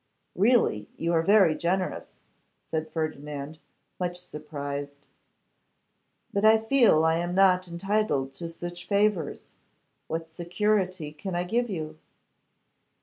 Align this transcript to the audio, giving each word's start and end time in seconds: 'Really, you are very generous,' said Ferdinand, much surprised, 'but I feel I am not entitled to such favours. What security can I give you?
'Really, 0.33 0.89
you 0.97 1.13
are 1.13 1.21
very 1.21 1.53
generous,' 1.55 2.15
said 2.65 2.89
Ferdinand, 2.91 3.59
much 3.99 4.17
surprised, 4.17 5.05
'but 6.33 6.43
I 6.43 6.57
feel 6.57 7.05
I 7.05 7.17
am 7.17 7.35
not 7.35 7.67
entitled 7.67 8.33
to 8.33 8.49
such 8.49 8.87
favours. 8.87 9.51
What 10.07 10.27
security 10.27 11.11
can 11.11 11.35
I 11.35 11.43
give 11.43 11.69
you? 11.69 11.99